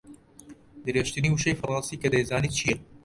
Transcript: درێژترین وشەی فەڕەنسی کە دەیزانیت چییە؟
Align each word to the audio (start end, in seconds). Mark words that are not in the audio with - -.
درێژترین 0.85 1.33
وشەی 1.33 1.57
فەڕەنسی 1.59 1.99
کە 2.01 2.07
دەیزانیت 2.13 2.53
چییە؟ 2.57 2.75